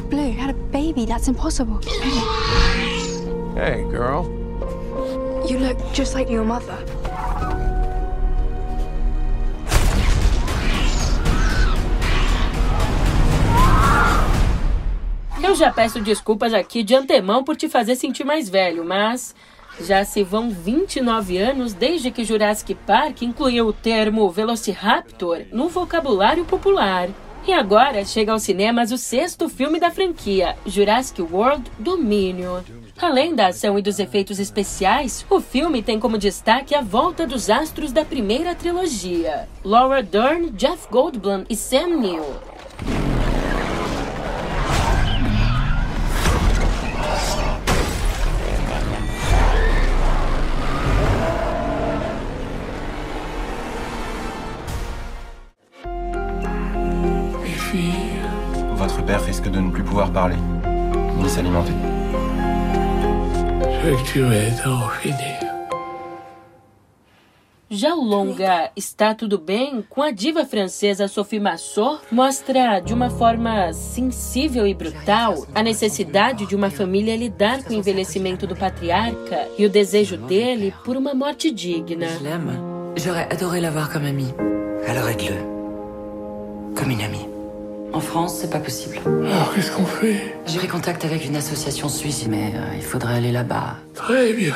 Blue 0.08 0.32
had 0.40 0.52
a 0.52 0.54
baby. 0.72 1.08
That's 1.08 1.28
impossible. 1.28 1.80
Hey, 3.56 3.84
girl. 3.90 4.30
You 5.50 5.58
look 5.58 5.80
just 5.92 6.14
like 6.14 6.32
your 6.32 6.46
mother. 6.46 6.78
Eu 15.42 15.56
já 15.56 15.72
peço 15.72 16.00
desculpas 16.02 16.54
aqui 16.54 16.84
de 16.84 16.94
antemão 16.94 17.44
por 17.44 17.56
te 17.56 17.68
fazer 17.68 17.96
sentir 17.96 18.24
mais 18.24 18.48
velho, 18.48 18.86
mas 18.86 19.34
já 19.86 20.04
se 20.04 20.24
vão 20.24 20.50
29 20.50 21.38
anos 21.38 21.74
desde 21.74 22.12
que 22.12 22.24
Jurassic 22.24 22.76
Park 22.76 23.22
incluiu 23.22 23.68
o 23.68 23.74
termo 23.74 24.30
Velociraptor 24.30 25.44
no 25.52 25.70
vocabulário 25.70 26.46
popular. 26.46 27.10
E 27.48 27.54
agora 27.54 28.06
chega 28.06 28.32
aos 28.32 28.44
cinemas 28.44 28.92
o 28.92 28.98
sexto 28.98 29.50
filme 29.50 29.80
da 29.80 29.90
franquia, 29.90 30.56
Jurassic 30.66 31.22
World 31.22 31.64
Dominion. 31.80 32.62
Além 33.02 33.34
da 33.34 33.48
ação 33.48 33.80
e 33.80 33.82
dos 33.82 33.98
efeitos 33.98 34.40
especiais, 34.40 35.26
o 35.30 35.40
filme 35.40 35.82
tem 35.82 36.00
como 36.00 36.18
destaque 36.18 36.76
a 36.76 36.82
volta 36.82 37.26
dos 37.26 37.50
astros 37.50 37.92
da 37.92 38.04
primeira 38.04 38.54
trilogia: 38.54 39.48
Laura 39.64 40.04
Dern, 40.04 40.52
Jeff 40.52 40.88
Goldblum 40.92 41.46
e 41.50 41.56
Sam 41.56 41.98
Neill. 41.98 42.26
Père 59.10 59.26
risque 59.26 59.50
de 59.50 59.60
ne 59.60 59.72
plus 59.72 59.84
pouvoir 59.84 60.12
parler, 60.12 60.36
ni 61.18 61.28
s'alimenter. 61.28 61.74
Já 67.72 67.96
o 67.96 68.04
longa 68.04 68.70
Está 68.76 69.16
Tudo 69.16 69.40
Bem, 69.40 69.84
com 69.90 70.04
a 70.04 70.12
diva 70.12 70.46
francesa 70.46 71.08
Sophie 71.08 71.40
Massot, 71.40 72.02
mostra 72.12 72.80
de 72.82 72.94
uma 72.94 73.10
forma 73.10 73.74
sensível 73.74 74.68
e 74.68 74.76
brutal 74.76 75.44
a 75.56 75.64
necessidade 75.64 76.46
de 76.46 76.56
uma 76.56 76.70
família 76.70 77.16
lidar 77.16 77.64
com 77.64 77.74
o 77.74 77.78
envelhecimento 77.78 78.46
do 78.46 78.56
patriarca 78.56 79.48
e 79.58 79.66
o 79.66 79.70
desejo 79.72 80.18
dele 80.18 80.72
por 80.86 80.96
uma 80.96 81.16
morte 81.16 81.50
digna. 81.50 82.08
Je 82.10 82.24
l'aime. 82.24 82.60
J'aurais 82.96 83.28
adoré 83.32 83.60
l'avoir 83.60 83.92
comme 83.92 84.06
amie. 84.06 84.34
Alors 84.88 85.10
aide-le. 85.10 85.42
Comme 86.76 86.92
une 86.92 87.02
amie. 87.02 87.29
En 87.92 88.00
France, 88.00 88.36
c'est 88.40 88.50
pas 88.50 88.60
possible. 88.60 89.00
Alors 89.06 89.54
qu'est-ce 89.54 89.72
qu'on 89.72 89.86
fait 89.86 90.36
J'irai 90.46 90.68
contact 90.68 91.06
avec 91.06 91.26
une 91.26 91.36
association 91.36 91.90
suisse, 91.90 92.28
mais 92.28 92.52
euh, 92.56 92.76
il 92.76 92.84
faudrait 92.84 93.16
aller 93.16 93.32
là-bas. 93.32 93.78
Très 93.94 94.34
bien. 94.34 94.56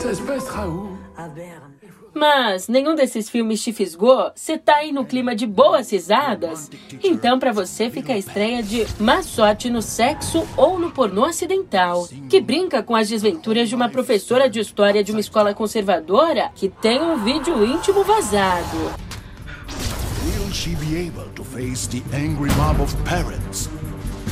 Ça 0.00 0.14
se 0.14 0.22
passera 0.22 0.68
où 0.68 0.88
À 1.16 1.28
Berne. 1.28 1.72
Mas 2.14 2.68
nenhum 2.68 2.94
desses 2.94 3.30
filmes 3.30 3.56
te 3.56 3.72
fisgou? 3.72 4.30
Você 4.34 4.58
tá 4.58 4.76
aí 4.76 4.92
no 4.92 5.04
clima 5.04 5.34
de 5.34 5.46
boas 5.46 5.90
risadas? 5.90 6.70
Então 7.02 7.38
para 7.38 7.52
você 7.52 7.88
fica 7.88 8.12
a 8.12 8.18
estreia 8.18 8.62
de 8.62 8.86
Má 9.00 9.22
Sorte 9.22 9.70
no 9.70 9.80
Sexo 9.80 10.46
ou 10.56 10.78
no 10.78 10.90
Pornô 10.90 11.24
Acidental, 11.24 12.06
que 12.28 12.40
brinca 12.40 12.82
com 12.82 12.94
as 12.94 13.08
desventuras 13.08 13.68
de 13.70 13.74
uma 13.74 13.88
professora 13.88 14.48
de 14.48 14.60
história 14.60 15.02
de 15.02 15.10
uma 15.10 15.20
escola 15.20 15.54
conservadora 15.54 16.50
que 16.54 16.68
tem 16.68 17.00
um 17.00 17.16
vídeo 17.24 17.64
íntimo 17.64 18.04
vazado. 18.04 18.92
Will 20.52 20.58
she 20.58 20.74
be 20.74 20.98
able 20.98 21.30
to 21.30 21.42
face 21.42 21.86
the 21.86 22.02
angry 22.12 22.50
mob 22.60 22.78
of 22.78 22.92
parents, 23.06 23.70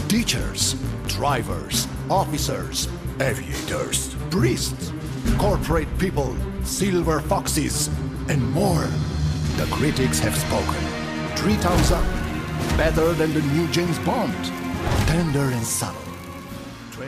teachers, 0.06 0.74
drivers, 1.06 1.88
officers, 2.10 2.88
aviators, 3.22 4.14
priests, 4.28 4.92
corporate 5.38 5.88
people, 5.98 6.36
silver 6.62 7.20
foxes, 7.20 7.88
and 8.28 8.42
more? 8.52 8.86
The 9.56 9.64
critics 9.70 10.18
have 10.18 10.36
spoken. 10.36 10.82
Three 11.36 11.54
thumbs 11.54 11.90
up. 11.90 12.04
Better 12.76 13.14
than 13.14 13.32
the 13.32 13.40
new 13.54 13.66
James 13.68 13.98
Bond. 14.00 14.36
Tender 15.06 15.48
and 15.50 15.64
subtle. 15.64 16.02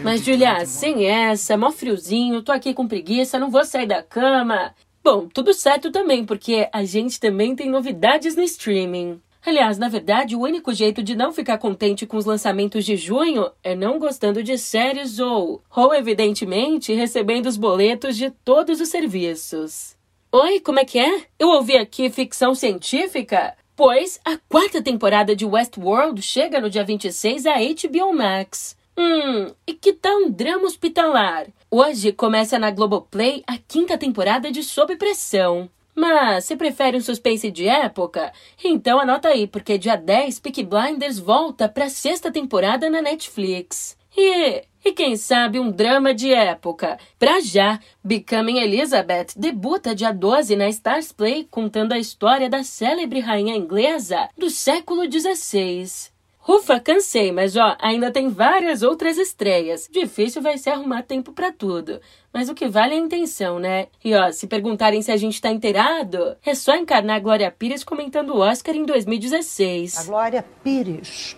Mas, 0.02 0.24
Julia, 0.24 0.64
sem 0.64 1.04
essa, 1.04 1.54
mó 1.58 1.70
friozinho, 1.70 2.40
tô 2.40 2.50
aqui 2.50 2.72
com 2.72 2.88
preguiça, 2.88 3.38
não 3.38 3.50
vou 3.50 3.62
sair 3.66 3.86
da 3.86 4.02
cama. 4.02 4.72
Bom, 5.04 5.26
tudo 5.26 5.52
certo 5.52 5.90
também, 5.90 6.24
porque 6.24 6.68
a 6.72 6.84
gente 6.84 7.18
também 7.18 7.56
tem 7.56 7.68
novidades 7.68 8.36
no 8.36 8.42
streaming. 8.42 9.20
Aliás, 9.44 9.76
na 9.76 9.88
verdade, 9.88 10.36
o 10.36 10.40
único 10.40 10.72
jeito 10.72 11.02
de 11.02 11.16
não 11.16 11.32
ficar 11.32 11.58
contente 11.58 12.06
com 12.06 12.16
os 12.16 12.24
lançamentos 12.24 12.84
de 12.84 12.96
junho 12.96 13.50
é 13.64 13.74
não 13.74 13.98
gostando 13.98 14.40
de 14.40 14.56
séries 14.56 15.18
ou, 15.18 15.60
ou 15.74 15.92
evidentemente, 15.92 16.94
recebendo 16.94 17.46
os 17.46 17.56
boletos 17.56 18.16
de 18.16 18.30
todos 18.30 18.80
os 18.80 18.88
serviços. 18.88 19.96
Oi, 20.30 20.60
como 20.60 20.78
é 20.78 20.84
que 20.84 21.00
é? 21.00 21.26
Eu 21.36 21.48
ouvi 21.48 21.76
aqui 21.76 22.08
ficção 22.08 22.54
científica? 22.54 23.56
Pois 23.74 24.20
a 24.24 24.38
quarta 24.48 24.80
temporada 24.80 25.34
de 25.34 25.44
Westworld 25.44 26.22
chega 26.22 26.60
no 26.60 26.70
dia 26.70 26.84
26 26.84 27.44
a 27.46 27.54
HBO 27.54 28.14
Max. 28.14 28.76
Hum, 28.96 29.54
e 29.66 29.72
que 29.72 29.92
tal 29.94 30.18
um 30.18 30.30
drama 30.30 30.66
hospitalar? 30.66 31.46
Hoje 31.70 32.12
começa 32.12 32.58
na 32.58 32.70
Globoplay 32.70 33.42
a 33.46 33.56
quinta 33.56 33.96
temporada 33.96 34.52
de 34.52 34.62
Sob 34.62 34.94
Pressão. 34.96 35.70
Mas 35.94 36.44
se 36.44 36.56
prefere 36.56 36.96
um 36.96 37.00
suspense 37.00 37.50
de 37.50 37.66
época, 37.66 38.32
então 38.62 38.98
anota 38.98 39.28
aí, 39.28 39.46
porque 39.46 39.76
dia 39.76 39.96
10 39.96 40.40
Peaky 40.40 40.62
Blinders 40.62 41.18
volta 41.18 41.68
para 41.68 41.88
sexta 41.88 42.30
temporada 42.30 42.88
na 42.88 43.02
Netflix. 43.02 43.96
E, 44.16 44.62
e 44.84 44.92
quem 44.92 45.16
sabe 45.16 45.58
um 45.58 45.70
drama 45.70 46.12
de 46.12 46.32
época. 46.32 46.98
Pra 47.18 47.40
já, 47.40 47.80
Becoming 48.04 48.58
Elizabeth 48.58 49.28
debuta 49.36 49.94
dia 49.94 50.12
12 50.12 50.54
na 50.56 50.68
Stars 50.68 51.12
Play 51.12 51.46
contando 51.50 51.92
a 51.92 51.98
história 51.98 52.48
da 52.48 52.62
célebre 52.62 53.20
rainha 53.20 53.56
inglesa 53.56 54.28
do 54.36 54.50
século 54.50 55.02
XVI. 55.10 56.11
Ufa, 56.46 56.80
cansei, 56.80 57.30
mas 57.30 57.56
ó, 57.56 57.76
ainda 57.80 58.10
tem 58.10 58.28
várias 58.28 58.82
outras 58.82 59.16
estreias. 59.16 59.88
Difícil 59.90 60.42
vai 60.42 60.58
ser 60.58 60.70
arrumar 60.70 61.02
tempo 61.02 61.32
para 61.32 61.52
tudo. 61.52 62.00
Mas 62.32 62.48
o 62.48 62.54
que 62.54 62.66
vale 62.66 62.94
é 62.94 62.96
a 62.96 63.00
intenção, 63.00 63.60
né? 63.60 63.86
E 64.04 64.12
ó, 64.14 64.32
se 64.32 64.48
perguntarem 64.48 65.00
se 65.02 65.12
a 65.12 65.16
gente 65.16 65.40
tá 65.40 65.50
inteirado, 65.50 66.36
é 66.44 66.54
só 66.54 66.74
encarnar 66.74 67.16
a 67.16 67.20
Glória 67.20 67.50
Pires 67.50 67.84
comentando 67.84 68.30
o 68.30 68.38
Oscar 68.38 68.74
em 68.74 68.84
2016. 68.84 69.98
A 69.98 70.04
Glória 70.04 70.44
Pires. 70.64 71.36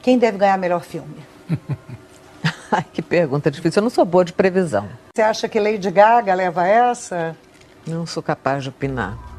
Quem 0.00 0.18
deve 0.18 0.38
ganhar 0.38 0.56
melhor 0.56 0.82
filme? 0.82 1.16
Ai, 2.72 2.86
que 2.90 3.02
pergunta 3.02 3.50
difícil. 3.50 3.80
Eu 3.80 3.84
não 3.84 3.90
sou 3.90 4.04
boa 4.04 4.24
de 4.24 4.32
previsão. 4.32 4.88
Você 5.14 5.20
acha 5.20 5.46
que 5.46 5.60
Lady 5.60 5.90
Gaga 5.90 6.32
leva 6.32 6.66
essa? 6.66 7.36
Não 7.86 8.06
sou 8.06 8.22
capaz 8.22 8.62
de 8.62 8.70
opinar. 8.70 9.31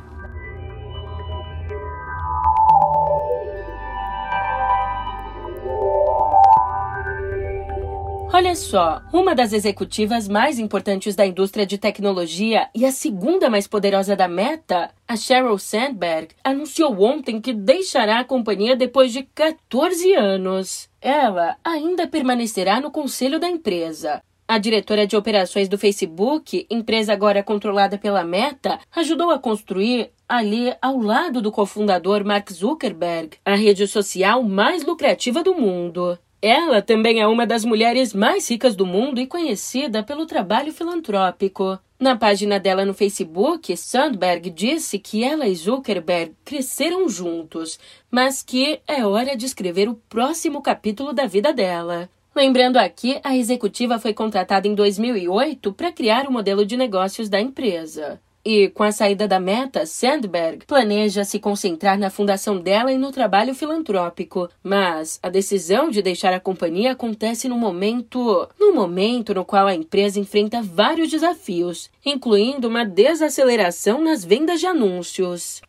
Olha 8.36 8.56
só, 8.56 9.00
uma 9.14 9.36
das 9.36 9.54
executivas 9.54 10.28
mais 10.28 10.58
importantes 10.58 11.16
da 11.16 11.24
indústria 11.24 11.68
de 11.68 11.78
tecnologia 11.78 12.68
e 12.74 12.84
a 12.84 12.92
segunda 12.92 13.48
mais 13.48 13.68
poderosa 13.68 14.16
da 14.16 14.28
Meta, 14.28 14.90
a 15.08 15.16
Sheryl 15.16 15.60
Sandberg, 15.60 16.30
anunciou 16.44 17.00
ontem 17.00 17.40
que 17.40 17.54
deixará 17.54 18.18
a 18.18 18.24
companhia 18.24 18.76
depois 18.76 19.14
de 19.14 19.22
14 19.22 20.16
anos. 20.16 20.90
Ela 21.00 21.58
ainda 21.64 22.08
permanecerá 22.08 22.82
no 22.82 22.90
conselho 22.90 23.40
da 23.40 23.48
empresa. 23.48 24.24
A 24.48 24.58
diretora 24.58 25.06
de 25.06 25.16
operações 25.16 25.70
do 25.70 25.78
Facebook, 25.78 26.66
empresa 26.72 27.14
agora 27.14 27.44
controlada 27.44 28.00
pela 28.00 28.24
Meta, 28.24 28.80
ajudou 28.96 29.30
a 29.30 29.38
construir 29.38 30.10
ali 30.28 30.74
ao 30.82 30.98
lado 30.98 31.40
do 31.40 31.52
cofundador 31.52 32.26
Mark 32.26 32.52
Zuckerberg, 32.52 33.38
a 33.46 33.54
rede 33.54 33.86
social 33.86 34.42
mais 34.42 34.84
lucrativa 34.84 35.44
do 35.44 35.54
mundo. 35.54 36.18
Ela 36.46 36.82
também 36.82 37.22
é 37.22 37.26
uma 37.26 37.48
das 37.48 37.64
mulheres 37.64 38.14
mais 38.14 38.52
ricas 38.52 38.76
do 38.76 38.86
mundo 38.86 39.22
e 39.22 39.26
conhecida 39.26 40.04
pelo 40.04 40.26
trabalho 40.26 40.74
filantrópico. 40.74 41.80
Na 41.98 42.18
página 42.18 42.60
dela 42.60 42.84
no 42.84 42.94
Facebook, 42.94 43.78
Sandberg 43.78 44.50
disse 44.50 45.00
que 45.00 45.24
ela 45.24 45.48
e 45.48 45.56
Zuckerberg 45.56 46.34
cresceram 46.44 47.08
juntos, 47.08 47.80
mas 48.12 48.44
que 48.44 48.82
é 48.86 49.06
hora 49.06 49.38
de 49.38 49.46
escrever 49.46 49.88
o 49.88 49.96
próximo 49.96 50.62
capítulo 50.62 51.14
da 51.14 51.26
vida 51.26 51.54
dela. 51.54 52.10
Lembrando 52.36 52.76
aqui, 52.76 53.22
a 53.24 53.38
executiva 53.38 53.98
foi 53.98 54.14
contratada 54.14 54.68
em 54.68 54.76
2008 54.76 55.72
para 55.72 55.94
criar 55.94 56.28
o 56.28 56.32
modelo 56.32 56.66
de 56.66 56.76
negócios 56.76 57.30
da 57.30 57.40
empresa. 57.40 58.20
E, 58.46 58.68
com 58.70 58.84
a 58.84 58.92
saída 58.92 59.26
da 59.26 59.40
Meta, 59.40 59.86
Sandberg 59.86 60.66
planeja 60.66 61.24
se 61.24 61.40
concentrar 61.40 61.98
na 61.98 62.10
fundação 62.10 62.60
dela 62.60 62.92
e 62.92 62.98
no 62.98 63.10
trabalho 63.10 63.56
filantrópico. 63.56 64.50
Mas 64.62 65.18
a 65.24 65.30
decisão 65.30 65.90
de 65.90 66.02
deixar 66.02 66.34
a 66.34 66.42
companhia 66.42 66.92
acontece 66.92 67.48
no 67.48 67.58
momento, 67.58 68.50
no 68.60 68.74
momento 68.74 69.34
no 69.34 69.46
qual 69.46 69.68
a 69.68 69.76
empresa 69.76 70.20
enfrenta 70.20 70.62
vários 70.62 71.10
desafios, 71.10 71.90
incluindo 72.06 72.68
uma 72.68 72.84
desaceleração 72.84 74.04
nas 74.04 74.26
vendas 74.26 74.60
de 74.60 74.68
anúncios. 74.68 75.62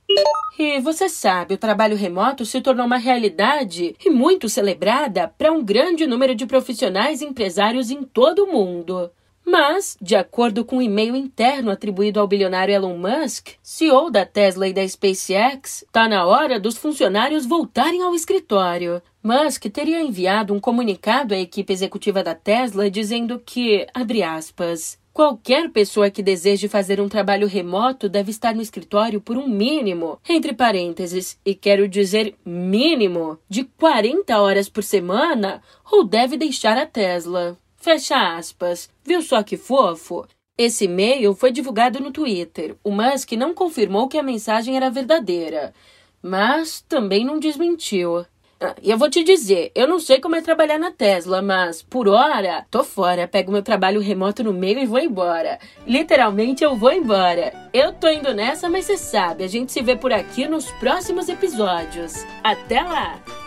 E 0.59 0.81
você 0.81 1.09
sabe, 1.09 1.55
o 1.55 1.59
trabalho 1.59 1.97
remoto 1.97 2.45
se 2.45 2.61
tornou 2.61 2.87
uma 2.87 2.97
realidade 2.97 3.95
e 4.05 4.11
muito 4.11 4.49
celebrada 4.49 5.33
para 5.39 5.53
um 5.53 5.63
grande 5.63 6.07
número 6.07 6.35
de 6.35 6.45
profissionais 6.45 7.21
e 7.21 7.25
empresários 7.25 7.91
em 7.91 8.03
todo 8.03 8.45
o 8.45 8.53
mundo. 8.53 9.11
Mas, 9.45 9.97
de 10.01 10.17
acordo 10.17 10.65
com 10.65 10.79
um 10.79 10.83
e-mail 10.83 11.15
interno 11.15 11.71
atribuído 11.71 12.19
ao 12.19 12.27
bilionário 12.27 12.75
Elon 12.75 12.97
Musk, 12.97 13.51
CEO 13.63 14.11
da 14.11 14.25
Tesla 14.25 14.67
e 14.67 14.73
da 14.73 14.87
SpaceX, 14.87 15.83
está 15.83 16.09
na 16.09 16.25
hora 16.25 16.59
dos 16.59 16.79
funcionários 16.79 17.45
voltarem 17.45 18.03
ao 18.03 18.15
escritório. 18.15 19.03
Musk 19.23 19.67
teria 19.67 20.01
enviado 20.01 20.55
um 20.55 20.61
comunicado 20.61 21.35
à 21.35 21.39
equipe 21.39 21.73
executiva 21.73 22.23
da 22.23 22.35
Tesla 22.35 22.91
dizendo 22.91 23.39
que, 23.39 23.87
abre 23.93 24.23
aspas, 24.23 24.99
Qualquer 25.15 25.71
pessoa 25.71 26.11
que 26.11 26.25
deseje 26.25 26.67
fazer 26.67 27.01
um 27.01 27.09
trabalho 27.09 27.47
remoto 27.47 28.09
deve 28.09 28.33
estar 28.33 28.53
no 28.53 28.61
escritório 28.61 29.21
por 29.21 29.37
um 29.37 29.47
mínimo, 29.47 30.19
entre 30.29 30.53
parênteses, 30.53 31.39
e 31.47 31.55
quero 31.55 31.87
dizer 31.87 32.35
mínimo, 32.45 33.39
de 33.49 33.63
40 33.63 34.37
horas 34.41 34.69
por 34.69 34.83
semana, 34.83 35.63
ou 35.89 36.03
deve 36.03 36.37
deixar 36.37 36.77
a 36.77 36.85
Tesla. 36.85 37.57
Fecha 37.85 38.39
aspas. 38.39 38.89
Viu 39.05 39.21
só 39.21 39.43
que 39.43 39.59
fofo? 39.59 40.27
Esse 40.57 40.87
e-mail 40.87 41.35
foi 41.35 41.53
divulgado 41.53 42.01
no 42.01 42.11
Twitter. 42.11 42.77
O 42.83 42.91
Musk 42.91 43.33
não 43.33 43.53
confirmou 43.53 44.09
que 44.09 44.17
a 44.17 44.23
mensagem 44.23 44.75
era 44.75 44.89
verdadeira, 44.89 45.75
mas 46.23 46.81
também 46.81 47.27
não 47.27 47.39
desmentiu. 47.39 48.25
Ah, 48.59 48.75
e 48.83 48.91
eu 48.91 48.97
vou 48.97 49.11
te 49.11 49.23
dizer, 49.23 49.71
eu 49.75 49.87
não 49.87 50.01
sei 50.01 50.19
como 50.19 50.35
é 50.35 50.41
trabalhar 50.41 50.79
na 50.79 50.93
Tesla, 50.93 51.43
mas 51.43 51.83
por 51.83 52.09
hora, 52.09 52.65
tô 52.71 52.83
fora, 52.83 53.29
pego 53.29 53.53
meu 53.53 53.63
trabalho 53.63 54.01
remoto 54.01 54.43
no 54.43 54.55
meio 54.55 54.79
e 54.79 54.87
vou 54.87 54.99
embora. 54.99 55.59
Literalmente 55.87 56.65
eu 56.65 56.75
vou 56.75 56.91
embora. 56.91 57.53
Eu 57.71 57.93
tô 57.93 58.09
indo 58.09 58.33
nessa, 58.33 58.67
mas 58.67 58.87
você 58.87 58.97
sabe, 58.97 59.45
a 59.45 59.49
gente 59.49 59.71
se 59.71 59.83
vê 59.83 59.95
por 59.95 60.11
aqui 60.11 60.49
nos 60.49 60.71
próximos 60.71 61.29
episódios. 61.29 62.25
Até 62.43 62.81
lá! 62.83 63.44